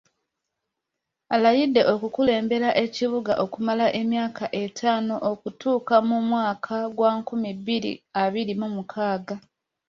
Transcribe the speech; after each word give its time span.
Alayidde 1.35 1.81
okukulembera 1.93 2.69
ekibuga 2.83 3.33
okumala 3.43 3.85
emyaka 4.01 4.45
ettaano 4.63 5.15
okutuuka 5.31 5.95
mu 6.09 6.17
mwaka 6.29 6.75
gwa 6.97 7.09
nkumi 7.17 7.49
bbiri 7.59 7.91
abiri 8.23 8.53
mu 8.61 8.67
mukaaga. 8.75 9.35